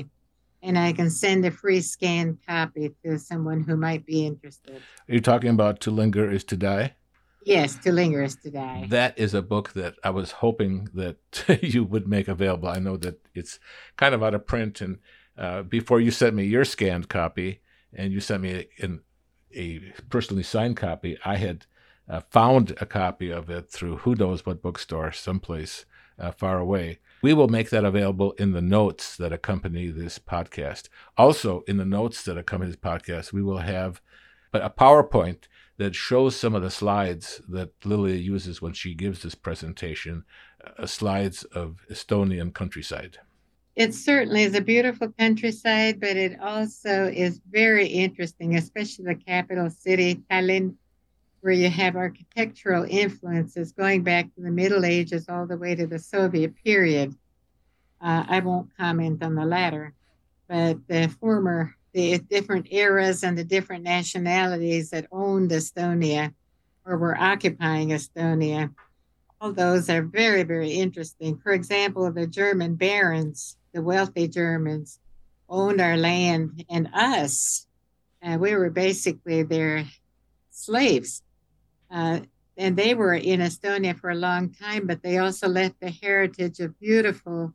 [0.61, 4.81] And I can send a free scanned copy to someone who might be interested.
[5.07, 6.95] Are you talking about To Linger is to Die?
[7.45, 8.87] Yes, To Linger is to Die.
[8.89, 11.17] That is a book that I was hoping that
[11.61, 12.69] you would make available.
[12.69, 13.59] I know that it's
[13.97, 14.99] kind of out of print, and
[15.37, 17.61] uh, before you sent me your scanned copy,
[17.93, 18.89] and you sent me a,
[19.55, 19.79] a
[20.09, 21.65] personally signed copy, I had
[22.09, 25.85] uh, found a copy of it through who knows what bookstore, someplace
[26.19, 26.99] uh, far away.
[27.21, 30.89] We will make that available in the notes that accompany this podcast.
[31.17, 34.01] Also, in the notes that accompany this podcast, we will have
[34.53, 35.45] a PowerPoint
[35.77, 40.23] that shows some of the slides that Lilya uses when she gives this presentation,
[40.77, 43.17] uh, slides of Estonian countryside.
[43.75, 49.69] It certainly is a beautiful countryside, but it also is very interesting, especially the capital
[49.71, 50.75] city, Tallinn,
[51.41, 55.87] where you have architectural influences going back to the Middle Ages all the way to
[55.87, 57.15] the Soviet period.
[57.99, 59.93] Uh, I won't comment on the latter,
[60.47, 66.33] but the former the different eras and the different nationalities that owned Estonia
[66.85, 68.73] or were occupying Estonia.
[69.39, 71.37] All those are very, very interesting.
[71.37, 74.99] For example, the German barons, the wealthy Germans,
[75.49, 77.67] owned our land and us.
[78.23, 79.85] Uh, we were basically their
[80.49, 81.21] slaves.
[81.91, 82.21] Uh,
[82.57, 86.59] and they were in Estonia for a long time, but they also left a heritage
[86.59, 87.53] of beautiful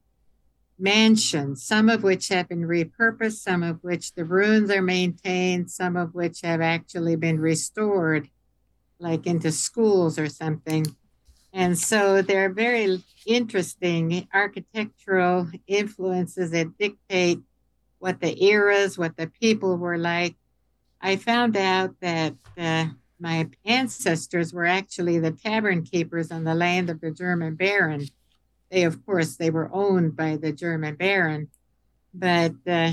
[0.78, 5.96] mansions, some of which have been repurposed, some of which the ruins are maintained, some
[5.96, 8.28] of which have actually been restored,
[8.98, 10.86] like into schools or something.
[11.52, 17.40] And so there are very interesting architectural influences that dictate
[17.98, 20.36] what the eras, what the people were like.
[21.00, 22.86] I found out that uh,
[23.18, 28.06] my ancestors were actually the tavern keepers on the land of the German baron
[28.70, 31.48] they, of course, they were owned by the German baron,
[32.14, 32.92] but uh,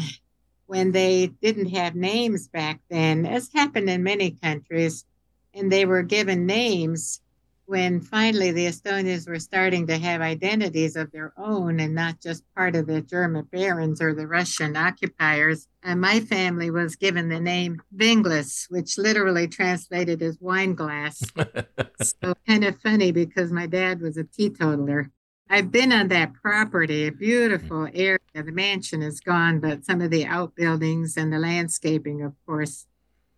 [0.67, 5.05] when they didn't have names back then, as happened in many countries,
[5.53, 7.21] and they were given names
[7.65, 12.43] when finally the Estonians were starting to have identities of their own and not just
[12.55, 15.67] part of the German barons or the Russian occupiers.
[15.81, 21.23] And my family was given the name Vinglas, which literally translated as wine glass.
[22.01, 25.11] so kind of funny because my dad was a teetotaler.
[25.49, 28.19] I've been on that property, a beautiful area.
[28.33, 32.87] The mansion is gone, but some of the outbuildings and the landscaping, of course,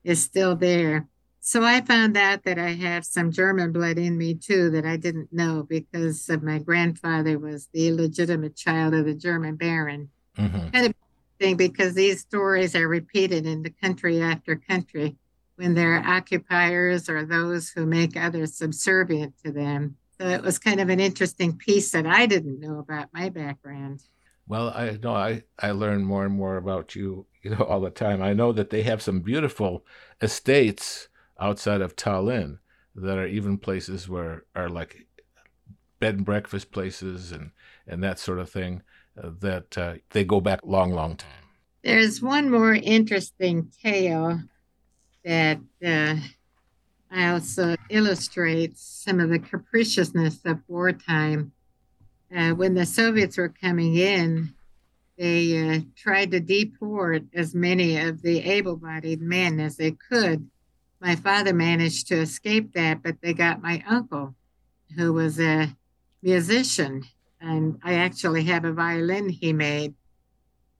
[0.03, 1.07] is still there.
[1.41, 4.97] So I found out that I have some German blood in me too that I
[4.97, 10.09] didn't know because of my grandfather was the illegitimate child of the German baron.
[10.37, 10.69] Mm-hmm.
[10.69, 10.93] Kind of
[11.39, 15.15] thing because these stories are repeated in the country after country
[15.55, 19.95] when there are occupiers or those who make others subservient to them.
[20.19, 24.01] So it was kind of an interesting piece that I didn't know about my background.
[24.47, 27.89] Well, I know I, I learn more and more about you, you know, all the
[27.89, 28.21] time.
[28.21, 29.85] I know that they have some beautiful
[30.21, 32.59] estates outside of Tallinn
[32.95, 35.07] that are even places where are like
[35.99, 37.51] bed and breakfast places and,
[37.85, 38.81] and that sort of thing
[39.21, 41.29] uh, that uh, they go back long, long time.
[41.83, 44.41] There's one more interesting tale
[45.23, 46.15] that uh,
[47.15, 51.51] also illustrates some of the capriciousness of wartime.
[52.35, 54.53] Uh, when the Soviets were coming in,
[55.17, 60.49] they uh, tried to deport as many of the able bodied men as they could.
[60.99, 64.35] My father managed to escape that, but they got my uncle,
[64.95, 65.75] who was a
[66.21, 67.03] musician.
[67.39, 69.95] And I actually have a violin he made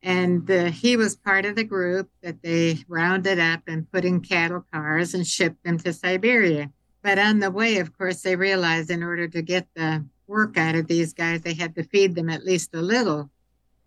[0.04, 4.66] and he was part of the group that they rounded up and put in cattle
[4.72, 6.72] cars and shipped them to Siberia.
[7.02, 10.76] But on the way, of course, they realized in order to get the work out
[10.76, 11.42] of these guys.
[11.42, 13.30] They had to feed them at least a little.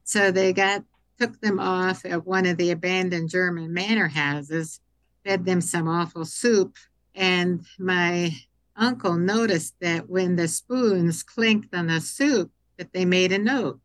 [0.04, 0.84] So they got
[1.18, 4.80] took them off at one of the abandoned German manor houses,
[5.22, 6.76] fed them some awful soup,
[7.14, 8.30] and my
[8.74, 13.78] uncle noticed that when the spoons clinked on the soup, that they made a note.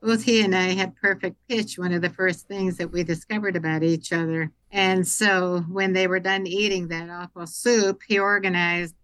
[0.00, 3.56] Both he and I had perfect pitch, one of the first things that we discovered
[3.56, 4.52] about each other.
[4.70, 8.94] And so when they were done eating that awful soup, he organized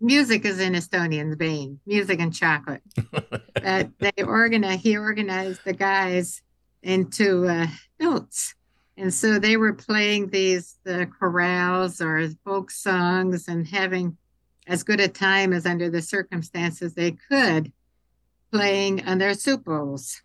[0.00, 2.82] music is in Estonian's vein, music and chocolate.
[3.30, 6.42] but they organized, he organized the guys
[6.82, 7.66] into uh,
[8.00, 8.54] notes.
[8.96, 14.16] And so they were playing these uh, chorales or folk songs and having
[14.66, 17.72] as good a time as under the circumstances they could
[18.52, 20.22] playing on their soup bowls.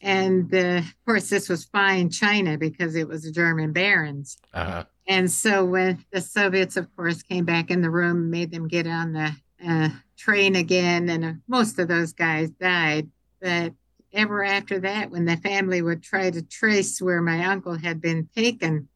[0.00, 4.38] And uh, of course, this was fine China because it was the German barons.
[4.54, 4.84] Uh-huh.
[5.06, 8.86] And so when the Soviets, of course, came back in the room, made them get
[8.86, 9.32] on the
[9.66, 13.10] uh, train again, and uh, most of those guys died.
[13.42, 13.74] But
[14.12, 18.28] ever after that, when the family would try to trace where my uncle had been
[18.34, 18.88] taken,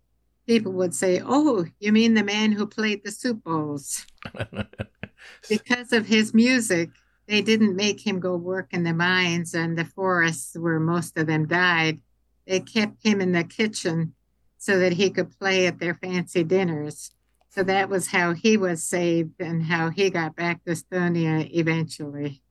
[0.47, 4.07] people would say, Oh, you mean the man who played the soup bowls?
[5.49, 6.91] because of his music,
[7.27, 11.27] they didn't make him go work in the mines and the forests where most of
[11.27, 12.01] them died.
[12.47, 14.15] They kept him in the kitchen
[14.59, 17.11] so that he could play at their fancy dinners.
[17.51, 22.43] So that was how he was saved and how he got back to Estonia eventually.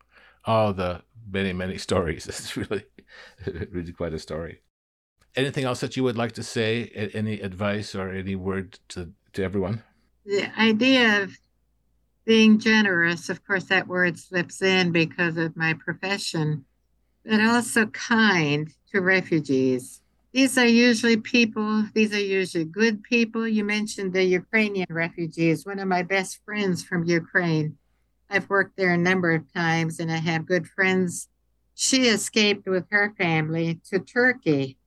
[0.46, 2.28] Oh, the many, many stories.
[2.28, 2.86] It's really,
[3.72, 4.62] really quite a story.
[5.36, 6.86] Anything else that you would like to say?
[7.14, 9.84] Any advice or any word to, to everyone?
[10.26, 11.38] The idea of
[12.26, 16.66] being generous, of course, that word slips in because of my profession,
[17.26, 20.02] but also kind to refugees.
[20.32, 23.48] These are usually people, these are usually good people.
[23.48, 27.78] You mentioned the Ukrainian refugees, one of my best friends from Ukraine.
[28.30, 31.30] I've worked there a number of times and I have good friends.
[31.76, 34.78] She escaped with her family to Turkey.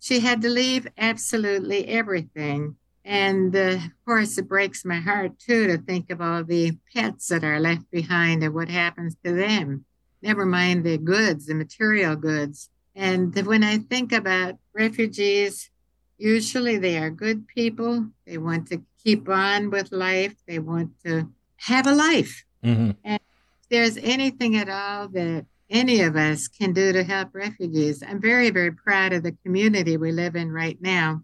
[0.00, 5.66] She had to leave absolutely everything and uh, of course, it breaks my heart too
[5.66, 9.84] to think of all the pets that are left behind and what happens to them.
[10.22, 12.70] Never mind the goods, the material goods.
[12.96, 15.70] And when I think about refugees,
[16.16, 18.08] usually they are good people.
[18.26, 22.44] They want to keep on with life, they want to have a life.
[22.64, 22.92] Mm-hmm.
[23.04, 23.20] And
[23.60, 28.20] if there's anything at all that any of us can do to help refugees, I'm
[28.20, 31.22] very, very proud of the community we live in right now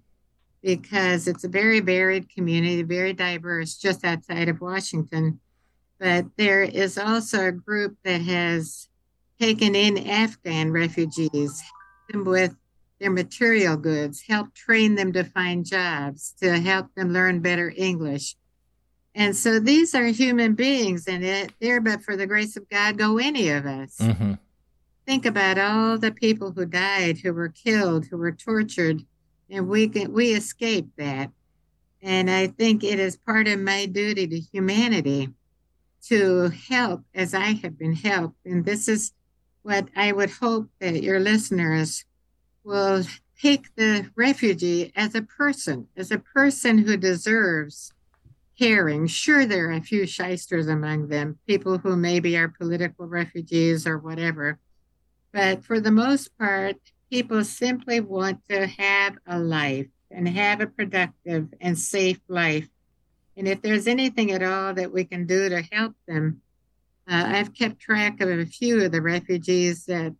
[0.63, 5.41] because it's a very varied community, very diverse, just outside of Washington.
[5.99, 8.89] But there is also a group that has
[9.39, 11.63] taken in Afghan refugees
[12.11, 12.55] them with
[12.99, 18.37] their material goods, help train them to find jobs, to help them learn better English.
[19.15, 22.99] And so these are human beings, and it, there, but for the grace of God,
[22.99, 23.97] go any of us.
[23.99, 24.35] Mm-hmm.
[25.07, 29.01] Think about all the people who died, who were killed, who were tortured,
[29.51, 31.31] and we can we escape that.
[32.03, 35.29] And i think it is part of my duty to humanity
[36.07, 38.39] to help as i have been helped.
[38.45, 39.13] And this is
[39.63, 42.05] what i would hope that your listeners
[42.65, 43.05] will
[43.41, 47.93] take the refugee as a person as a person who deserves
[48.59, 49.07] caring.
[49.07, 53.99] Sure there are a few shysters among them people who maybe are political refugees or
[53.99, 54.59] whatever.
[55.33, 56.77] But for the most part
[57.11, 62.69] people simply want to have a life and have a productive and safe life.
[63.37, 66.41] And if there's anything at all that we can do to help them,
[67.09, 70.15] uh, I've kept track of a few of the refugees that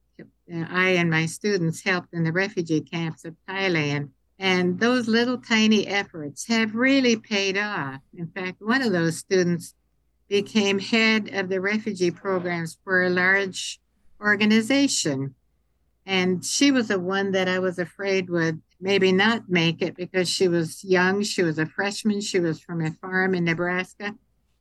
[0.53, 4.11] I and my students helped in the refugee camps of Thailand.
[4.39, 8.01] And those little tiny efforts have really paid off.
[8.17, 9.75] In fact, one of those students
[10.29, 13.79] became head of the refugee programs for a large
[14.21, 15.35] organization.
[16.07, 20.29] And she was the one that I was afraid would maybe not make it because
[20.29, 21.23] she was young.
[21.23, 22.21] She was a freshman.
[22.21, 24.15] She was from a farm in Nebraska.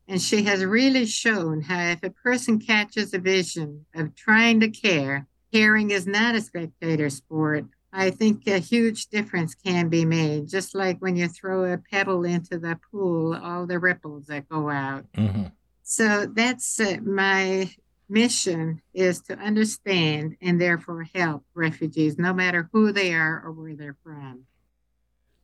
[0.08, 4.70] And she has really shown how if a person catches a vision of trying to
[4.70, 7.66] care, caring is not a spectator sport.
[7.92, 12.24] I think a huge difference can be made, just like when you throw a pebble
[12.24, 15.06] into the pool, all the ripples that go out.
[15.14, 15.46] Mm-hmm.
[15.84, 17.72] So that's uh, my
[18.10, 23.76] mission is to understand and therefore help refugees, no matter who they are or where
[23.76, 24.46] they're from.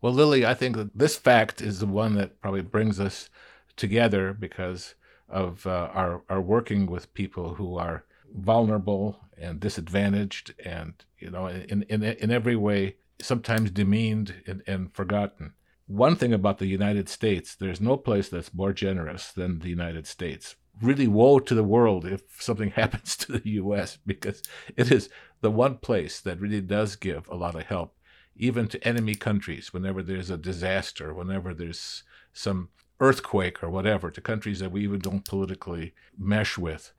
[0.01, 3.29] Well, Lily, I think that this fact is the one that probably brings us
[3.75, 4.95] together because
[5.29, 8.05] of uh, our, our working with people who are
[8.35, 14.93] vulnerable and disadvantaged and, you know, in, in, in every way, sometimes demeaned and, and
[14.93, 15.53] forgotten.
[15.87, 20.07] One thing about the United States, there's no place that's more generous than the United
[20.07, 23.97] States really woe to the world if something happens to the U.S.
[24.05, 24.41] because
[24.75, 25.09] it is
[25.41, 27.95] the one place that really does give a lot of help,
[28.35, 32.03] even to enemy countries whenever there's a disaster, whenever there's
[32.33, 32.69] some
[32.99, 36.93] earthquake or whatever, to countries that we even don't politically mesh with.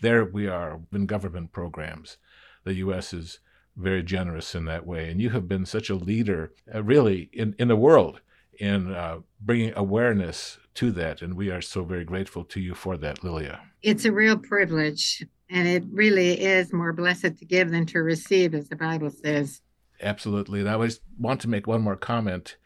[0.00, 2.18] There we are in government programs.
[2.64, 3.12] The U.S.
[3.12, 3.40] is
[3.76, 5.10] very generous in that way.
[5.10, 8.20] And you have been such a leader, uh, really, in, in the world
[8.58, 11.22] in uh, bringing awareness to that.
[11.22, 13.60] And we are so very grateful to you for that, Lilya.
[13.82, 15.24] It's a real privilege.
[15.50, 19.62] And it really is more blessed to give than to receive, as the Bible says.
[20.02, 20.60] Absolutely.
[20.60, 22.56] And I always want to make one more comment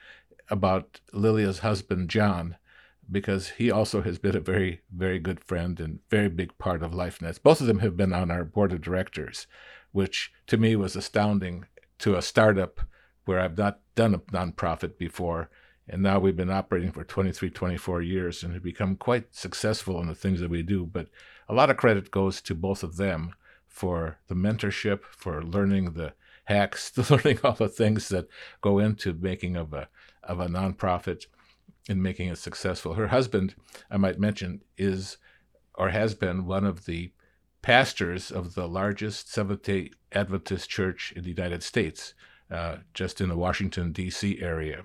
[0.51, 2.57] about Lilya's husband, John,
[3.11, 6.93] because he also has been a very, very good friend and very big part of
[6.93, 7.40] LifeNets.
[7.40, 9.47] Both of them have been on our board of directors,
[9.93, 11.66] which to me was astounding
[12.01, 12.80] to a startup
[13.24, 15.51] where I've not done a nonprofit before
[15.89, 20.07] and now we've been operating for 23, 24 years and have become quite successful in
[20.07, 20.87] the things that we do.
[20.87, 21.09] But
[21.49, 23.35] a lot of credit goes to both of them
[23.66, 26.14] for the mentorship, for learning the
[26.45, 28.28] hacks, for learning all the things that
[28.61, 29.89] go into making of a
[30.22, 31.26] of a nonprofit
[31.89, 32.95] and making it successful.
[32.95, 33.57] Her husband,
[33.91, 35.18] I might mention, is
[35.74, 37.11] or has been one of the
[37.61, 42.14] pastors of the largest Seventh day Adventist church in the United States,
[42.51, 44.41] uh, just in the Washington, D.C.
[44.41, 44.85] area.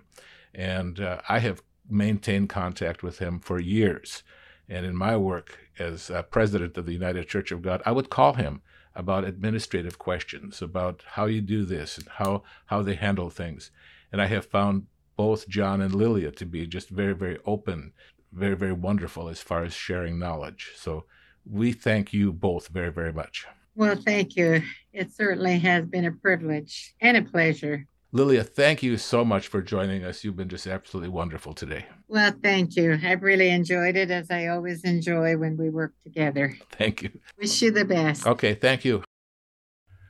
[0.57, 4.23] And uh, I have maintained contact with him for years.
[4.67, 8.09] And in my work as uh, president of the United Church of God, I would
[8.09, 8.61] call him
[8.95, 13.71] about administrative questions, about how you do this and how, how they handle things.
[14.11, 17.93] And I have found both John and Lilya to be just very, very open,
[18.33, 20.71] very, very wonderful as far as sharing knowledge.
[20.75, 21.05] So
[21.49, 23.45] we thank you both very, very much.
[23.75, 24.63] Well, thank you.
[24.91, 27.85] It certainly has been a privilege and a pleasure.
[28.13, 30.23] Lilya, thank you so much for joining us.
[30.23, 31.87] You've been just absolutely wonderful today.
[32.07, 32.97] Well, thank you.
[33.03, 36.55] I've really enjoyed it as I always enjoy when we work together.
[36.71, 37.09] Thank you.
[37.37, 38.25] Wish you the best.
[38.25, 39.03] Okay, thank you.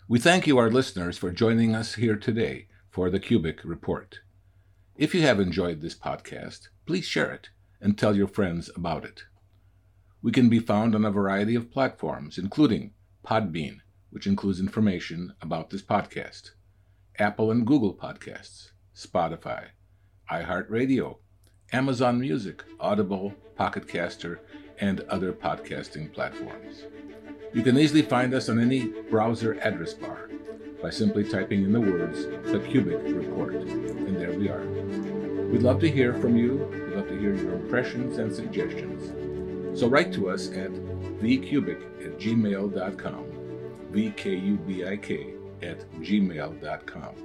[0.08, 4.20] We thank you, our listeners, for joining us here today for the Kubik Report.
[4.96, 7.50] If you have enjoyed this podcast, please share it
[7.82, 9.24] and tell your friends about it.
[10.22, 12.94] We can be found on a variety of platforms, including
[13.26, 13.80] Podbean,
[14.12, 16.52] which includes information about this podcast.
[17.20, 19.70] Apple and Google Podcasts, Spotify,
[20.32, 21.18] iHeartRadio,
[21.74, 24.38] Amazon Music, Audible, Pocketcaster,
[24.80, 26.84] and other podcasting platforms.
[27.56, 30.30] You can easily find us on any browser address bar
[30.80, 34.68] by simply typing in the words The Kubik Report, and there we are.
[35.48, 36.70] We'd love to hear from you.
[36.72, 39.80] We'd love to hear your impressions and suggestions.
[39.80, 43.26] So write to us at vkubik at gmail.com,
[43.92, 47.16] V-K-U-B-I-K at gmail.com.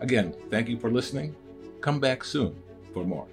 [0.00, 1.34] Again, thank you for listening.
[1.80, 2.54] Come back soon
[2.92, 3.26] for more.